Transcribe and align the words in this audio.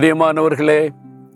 பிரியமானவர்களே 0.00 0.88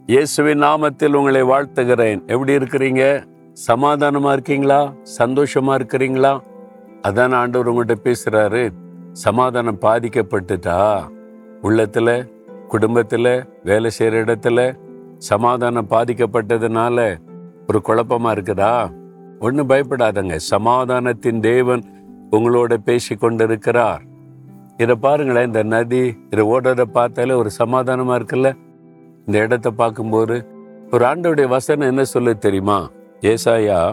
இயேசுவின் 0.06 0.62
நாமத்தில் 0.62 1.12
உங்களை 1.12 1.43
வாழ்த்துகிறேன். 1.43 2.27
எப்படி 2.27 2.56
இருக்கிறீங்க? 2.56 3.27
சமாதானமா 3.68 4.32
இருக்கீங்களா? 4.32 4.93
சந்தோஷமா 5.18 5.79
இருக்கிறீங்களா? 5.79 6.41
அதான் 7.02 7.34
ஆண்டவர் 7.34 7.74
உங்கள்கிட்ட 7.74 7.95
பேசுறாரு. 8.05 8.70
சமாதானம் 9.12 9.79
பாதிக்கப்பட்டுட்டா? 9.80 11.02
உள்ளத்துல 11.62 12.29
குடும்பத்துல 12.73 13.45
வேலை 13.64 13.91
செய்யற 13.98 14.02
இடத்துல 14.02 14.77
சமாதானம் 15.18 15.91
பாதிக்கப்பட்டதுனால 15.91 17.16
ஒரு 17.68 17.82
குழப்பமா 17.84 18.38
இருக்குதா? 18.38 18.91
ஒன்றும் 19.38 19.68
பயப்படாதங்க. 19.68 20.36
சமாதானத்தின் 20.36 21.41
தேவன் 21.41 21.82
உங்களோட 22.30 22.77
பேசி 22.77 23.15
கொண்டிருக்கிறார் 23.15 24.15
இதை 24.77 24.95
பாருங்களேன் 24.95 25.47
இந்த 25.47 25.62
நதி 25.62 26.16
இதை 26.30 26.45
ஓடுறத 26.45 26.83
பார்த்தாலே 26.83 27.33
ஒரு 27.33 27.51
சமாதானமா 27.59 28.15
இருக்குல்ல? 28.19 28.57
இந்த 29.27 29.39
இடத்த 29.39 29.71
பார்க்கும்போது 29.71 30.47
ஒரு 30.91 31.05
ஆண்டோடைய 31.05 31.49
வசனம் 31.49 31.89
என்ன 31.89 32.05
சொல்ல 32.05 32.35
தெரியுமா? 32.35 32.91
ஏசாயா 33.21 33.93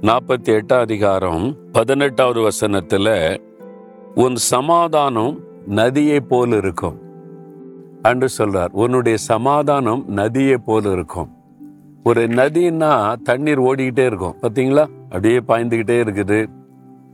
நாற்பத்தி 0.00 0.58
எட்டாம் 0.58 0.78
அதிகாரம் 0.78 1.56
பதினெட்டாவது 1.72 2.48
வசனத்துல 2.48 3.38
உன் 4.14 4.36
சமாதானம் 4.36 5.38
நதியை 5.66 6.20
போல் 6.20 6.52
இருக்கும். 6.52 7.00
அன்று 8.02 8.28
சொல்றார் 8.38 8.68
உன்னுடைய 8.72 9.16
சமாதானம் 9.16 10.04
நதியை 10.06 10.56
போல் 10.58 10.92
இருக்கும். 10.92 11.32
ஒரு 12.04 12.26
நதின்னா 12.26 13.16
தண்ணீர் 13.22 13.60
ஓடிக்கிட்டே 13.60 14.06
இருக்கும். 14.06 14.36
பார்த்தீங்களா? 14.42 14.86
அப்படியே 15.04 15.38
பாய்ந்துக்கிட்டே 15.48 15.98
இருக்குது. 16.04 16.46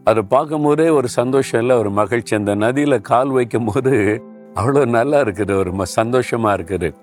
அதை 0.04 0.22
பார்க்கும்போதே 0.22 0.88
ஒரு 0.88 1.08
சந்தோஷம் 1.08 1.60
இல்லை 1.60 1.76
ஒரு 1.76 1.90
மகிழ்ச்சி. 1.90 2.36
அந்த 2.36 2.54
நதியில் 2.54 3.00
கால் 3.00 3.28
வைக்கும் 3.28 3.64
போது 3.64 4.22
அவ்வளோ 4.54 4.86
நல்லா 4.86 5.20
இருக்குது 5.20 5.58
ஒரு 5.58 5.70
ம- 5.70 5.82
சந்தோஷமா 6.00 6.54
இருக்குது. 6.54 6.94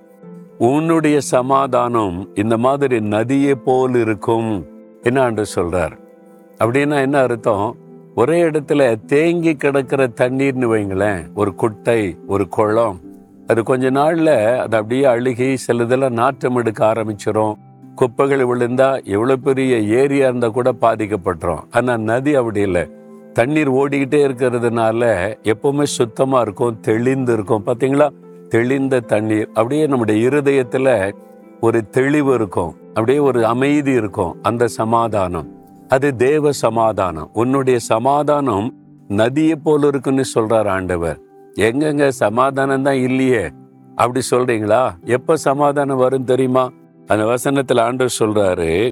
உன்னுடைய 0.57 1.19
சமாதானம் 1.19 2.29
இந்த 2.33 2.57
மாதிரி 2.57 3.01
நதியை 3.01 3.55
போல் 3.55 3.95
இருக்கும் 3.95 4.65
என்னான்று 5.03 5.41
சொல்கிறார் 5.41 5.97
சொல்றார். 5.97 6.63
அப்படின்னா 6.63 7.01
என்ன 7.01 7.19
அர்த்தம்? 7.19 7.75
ஒரே 8.15 8.43
இடத்துல 8.43 9.05
தேங்கி 9.05 9.55
கிடக்கிற 9.55 10.07
தண்ணீர்னு 10.07 10.67
வைங்களேன் 10.73 11.33
ஒரு 11.33 11.55
குட்டை 11.55 12.17
ஒரு 12.27 12.47
குளம் 12.47 12.99
அது 13.47 13.63
கொஞ்ச 13.63 13.91
நாள்ல 13.91 14.57
அது 14.57 14.77
அப்படியே 14.77 15.03
அழுகி 15.03 15.55
சிலதெல்லாம் 15.67 16.09
நாற்றம் 16.09 16.55
எடுக்க 16.55 16.91
ஆரம்பிச்சிடும் 16.91 17.53
குப்பைகள் 17.95 18.45
விழுந்தா 18.45 19.03
எவ்வளவு 19.03 19.39
பெரிய 19.39 19.79
ஏரியா 19.79 20.27
இருந்தா 20.27 20.47
கூட 20.47 20.73
பாதிக்கப்பட்டுரும். 20.81 21.63
ஆனா 21.71 21.97
நதி 21.97 22.35
அப்படி 22.35 22.61
இல்லை. 22.61 22.89
தண்ணீர் 23.33 23.71
ஓடிக்கிட்டே 23.71 24.21
இருக்கிறதுனால 24.27 25.33
எப்பவுமே 25.43 25.83
சுத்தமாக 25.83 26.43
இருக்கும் 26.43 26.79
தெளிந்து 26.79 27.33
இருக்கும். 27.33 27.63
பார்த்தீங்களா 27.65 28.09
தெளிந்த 28.49 28.99
தண்ணீர். 28.99 29.47
அப்படியே 29.47 29.87
நம்முடைய 29.87 30.25
இருதயத்தில் 30.25 31.15
ஒரு 31.61 31.89
தெளிவு 31.89 32.33
இருக்கும். 32.33 32.75
அப்படியே 32.87 33.19
ஒரு 33.19 33.45
அமைதி 33.45 33.91
இருக்கும். 33.91 34.35
அந்த 34.41 34.67
சமாதானம். 34.67 35.55
அது 35.87 36.15
தேவ 36.15 36.51
சமாதானம். 36.51 37.29
உன்னுடைய 37.33 37.79
சமாதானம் 37.79 38.75
நதியை 39.07 39.55
போல 39.55 39.87
இருக்குன்னு 39.87 40.23
சொல்றார் 40.35 40.67
ஆண்டவர். 40.67 41.19
எங்கெங்க 41.59 42.07
சமாதானம் 42.07 42.83
தான் 42.83 42.95
இல்லையே? 42.95 43.49
அப்படி 43.95 44.21
சொல்றீங்களா? 44.31 44.91
எப்ப 45.05 45.35
சமாதானம் 45.35 45.97
வரும் 45.97 46.23
தெரியுமா? 46.23 46.71
அந்த 47.07 47.25
வசனத்துல 47.25 47.79
ஆண்டவர் 47.79 48.15
சொல்றாரு 48.19 48.91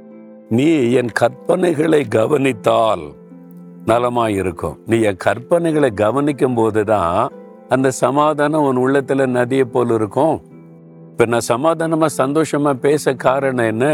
நீ 0.50 0.92
என் 0.92 1.10
கற்பனைகளை 1.20 2.08
கவனித்தால் 2.08 3.18
நலமாக 3.86 4.38
இருக்கும் 4.42 4.78
நீ 4.86 4.98
என் 5.10 5.24
கற்பனைகளை 5.26 5.90
கவனிக்கும் 6.04 6.58
போது 6.60 6.84
தான் 6.84 7.32
அந்த 7.76 7.88
சமாதானம் 8.04 8.66
உன் 8.68 8.82
உள்ளத்தில் 8.84 9.34
நதியை 9.38 9.66
போல் 9.74 9.94
இருக்கும். 9.98 10.36
இப்போ 11.12 11.26
நான் 11.26 11.50
சமாதானமாக 11.54 12.12
சந்தோஷமாக 12.22 12.82
பேச 12.86 13.14
காரணம் 13.14 13.70
என்ன? 13.74 13.86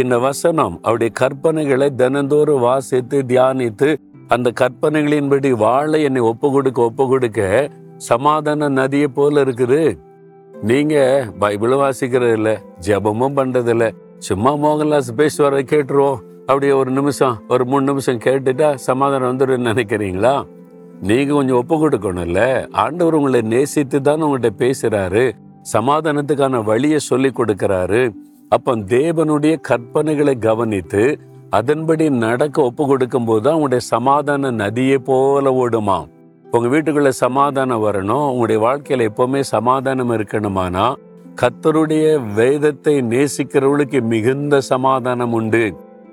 இந்த 0.00 0.18
வசனம் 0.18 0.74
அவருடைய 0.82 1.12
கற்பனைகளை 1.20 1.88
தினந்தோறும் 2.00 2.64
வாசித்து 2.68 3.18
தியானித்து 3.30 3.88
அந்த 4.34 4.48
கற்பனைகளின்படி 4.60 5.50
வாழ 5.64 5.90
என்னை 6.08 6.22
ஒப்பு 6.30 6.48
கொடுக்க 6.52 6.82
ஒப்பு 6.82 7.04
கொடுக்க 7.08 7.68
சமாதான 7.96 8.68
நதியை 8.68 9.08
போல 9.18 9.42
இருக்குது. 9.44 9.82
நீங்க 10.70 10.94
பைபிளும் 11.40 11.82
வாசிக்கிறது 11.84 12.34
இல்லை 12.38 12.54
ஜெபமும் 12.86 13.38
பண்றது 13.38 13.90
சும்மா 14.28 14.50
மோகன்லாஸ் 14.64 15.16
பேசுவார 15.20 15.60
கேட்டுருவோம். 15.72 16.20
அப்படியே 16.52 16.72
ஒரு 16.72 16.90
நிமிஷம் 16.90 17.36
ஒரு 17.48 17.64
மூணு 17.64 17.84
நிமிஷம் 17.90 18.18
கேட்டுட்டா 18.24 18.74
சமாதானம் 18.86 19.28
வந்துடும் 19.30 19.68
நினைக்கிறீங்களா? 19.68 20.32
நீங்கள் 21.08 21.36
கொஞ்சம் 21.36 21.58
ஒப்பு 21.60 21.76
கொடுக்கணும்ல. 21.82 22.40
ஆண்டவர் 22.82 23.16
உங்களை 23.18 23.40
நேசித்து 23.52 23.98
தான் 24.08 24.22
உங்கள்கிட்ட 24.24 24.50
பேசுகிறாரு 24.62 25.22
சமாதானத்துக்கான 25.74 26.64
வழியை 26.64 26.98
சொல்லி 27.10 27.30
கொடுக்குறாரு. 27.38 28.02
அப்போ 28.48 28.72
தேவனுடைய 28.94 29.54
கற்பனைகளை 29.68 30.34
கவனித்து 30.38 31.04
அதன்படி 31.58 32.04
நடக்க 32.24 32.62
ஒப்பு 32.62 32.86
கொடுக்கும் 32.86 33.24
போது 33.24 33.42
தான் 33.46 33.54
உங்களுடைய 33.54 33.84
சமாதான 33.94 34.50
நதியை 34.50 34.98
போல 34.98 35.52
ஓடுமா? 35.62 35.98
உங்கள் 36.54 36.72
வீட்டுக்குள்ள 36.74 37.12
சமாதானம் 37.24 37.84
வரணும். 37.86 38.26
உங்களுடைய 38.32 38.60
வாழ்க்கையில் 38.66 39.08
எப்போவுமே 39.10 39.40
சமாதானம் 39.40 40.12
இருக்கணுமானா? 40.18 40.86
கத்தருடைய 41.40 42.06
வேதத்தை 42.34 42.94
நேசிக்கிறவளுக்கு 43.12 44.00
மிகுந்த 44.12 44.60
சமாதானம் 44.72 45.32
உண்டு. 45.32 45.64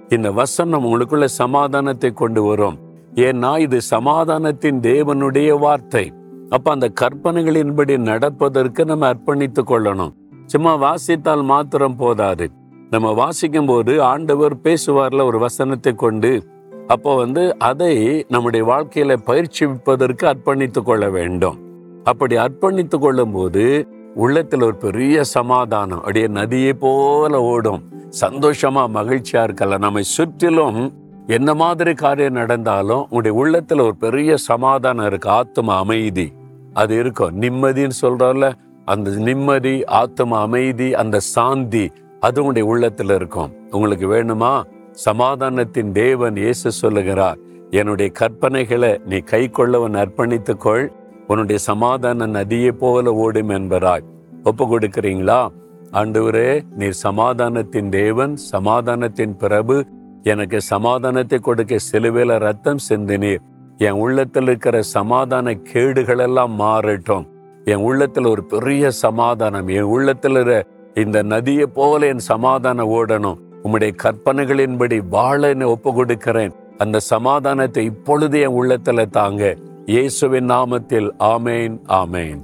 இந்த 0.09 0.31
வசனம் 0.31 0.85
உங்களுக்குள்ள 0.85 1.25
சமாதானத்தை 1.25 2.11
கொண்டு 2.11 2.43
வரும். 2.43 2.77
ஏன்னா 3.15 3.59
இது 3.59 3.81
சமாதானத்தின் 3.81 4.79
தேவனுடைய 4.79 5.59
வார்த்தை. 5.59 6.11
அப்ப 6.49 6.71
அந்த 6.71 6.91
கற்பனைகளின்படி 7.01 7.97
நடப்பதற்கு 7.97 8.85
நம்ம 8.85 9.13
அர்ப்பணித்துக் 9.13 9.69
கொள்ளணும். 9.69 10.13
சும்மா 10.45 10.75
வாசித்தால் 10.75 11.43
மாத்திரம் 11.43 11.95
போதாது. 11.95 12.51
நம்ம 12.89 13.11
வாசிக்கும் 13.11 13.65
போது 13.65 14.03
ஆண்டவர் 14.03 14.55
பேசுவார்ல 14.55 15.23
ஒரு 15.23 15.39
வசனத்தை 15.39 15.93
கொண்டு 15.93 16.43
அப்போ 16.87 17.15
வந்து 17.15 17.59
அதை 17.59 18.25
நம்முடைய 18.27 18.65
வாழ்க்கையில 18.65 19.17
பயிற்சிப்பதற்கு 19.25 20.23
அர்ப்பணித்துக் 20.23 20.83
கொள்ள 20.83 21.09
வேண்டும். 21.09 21.57
அப்படி 22.03 22.35
அர்ப்பணித்துக் 22.35 22.99
கொள்ளும் 22.99 23.31
போது 23.31 23.87
உள்ளத்தில் 24.15 24.61
ஒரு 24.61 24.75
பெரிய 24.75 25.23
சமாதானம் 25.23 25.97
அப்படியே 25.97 26.27
நதியை 26.27 26.73
போல 26.73 27.41
ஓடும். 27.41 27.88
சந்தோஷமா 28.21 28.83
மகிழ்ச்சியா 28.93 29.43
இருக்கலாம் 29.43 29.79
நம்மை 29.79 30.03
சுற்றிலும் 30.03 30.93
என்ன 31.27 31.53
மாதிரி 31.53 31.93
காரியம் 31.93 32.33
நடந்தாலும் 32.33 33.07
உங்களுடைய 33.09 33.37
உள்ளத்துல 33.37 33.81
ஒரு 33.81 33.95
பெரிய 33.95 34.37
சமாதானம் 34.37 35.05
இருக்கு. 35.05 35.29
ஆத்ம 35.29 35.75
அமைதி. 35.75 36.33
அது 36.73 36.99
இருக்கும். 36.99 37.41
நிம்மதின்னு 37.41 37.91
சொல்றோம்ல 38.01 38.53
அந்த 38.85 39.11
நிம்மதி 39.11 39.85
ஆத்ம 39.85 40.39
அமைதி 40.39 40.95
அந்த 40.95 41.19
சாந்தி 41.19 41.91
அது 42.19 42.43
உங்களுடைய 42.43 42.67
உள்ளத்துல 42.73 43.15
இருக்கும். 43.15 43.51
உங்களுக்கு 43.71 44.07
வேணுமா? 44.07 44.63
சமாதானத்தின் 44.91 45.91
தேவன் 45.91 46.35
இயேசு 46.35 46.71
சொல்லுகிறார் 46.71 47.37
என்னுடைய 47.69 48.11
கற்பனைகளை 48.19 48.97
நீ 49.05 49.17
கை 49.17 49.49
கொள்ளவன் 49.49 49.95
அர்ப்பணித்துக்கொள். 49.95 50.87
உன்னுடைய 51.27 51.61
சமாதான 51.61 52.25
நதியை 52.25 52.71
போல 52.71 53.13
ஓடும் 53.13 53.49
என்பராய் 53.49 54.03
ஒப்பு 54.43 54.65
கொடுக்கிறீங்களா? 54.65 55.47
ஆண்டவரே 55.91 56.61
நீர் 56.75 56.97
சமாதானத்தின் 57.03 57.89
தேவன் 57.89 58.35
சமாதானத்தின் 58.51 59.35
பிரபு. 59.37 59.85
எனக்கு 60.23 60.61
சமாதானத்தை 60.61 61.39
கொடுக்க 61.39 61.77
சிலுவையில 61.91 62.37
ரத்தம் 62.37 62.81
சிந்தினீர். 62.89 63.41
என் 63.77 63.99
உள்ளத்தில் 64.03 64.43
இருக்கிற 64.43 64.81
சமாதான 64.81 65.53
கேடுகள் 65.53 66.17
எல்லாம் 66.17 66.59
மாறட்டும். 66.59 67.25
என் 67.65 67.83
உள்ளத்துல 67.89 68.29
ஒரு 68.29 68.43
பெரிய 68.43 68.91
சமாதானம் 68.91 69.67
என் 69.67 69.89
உள்ளத்துல 69.95 70.63
இந்த 70.95 71.21
நதியை 71.23 71.65
போல 71.65 72.07
என் 72.07 72.25
சமாதானம் 72.31 72.89
ஓடணும். 72.89 73.39
உம்முடைய 73.63 73.93
கற்பனைகளின்படி 74.03 74.99
வாழ 75.09 75.49
என்னை 75.49 75.67
ஒப்பு 75.67 75.93
கொடுக்கிறேன் 75.93 76.53
அந்த 76.77 76.99
சமாதானத்தை 76.99 77.85
இப்பொழுது 77.85 78.39
என் 78.39 78.57
உள்ளத்துல 78.61 79.05
தாங்க. 79.09 79.55
இயேசுவின் 79.85 80.49
நாமத்தில் 80.49 81.09
ஆமேன் 81.19 81.77
ஆமேன். 81.87 82.41